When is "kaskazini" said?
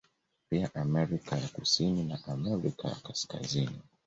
2.95-3.79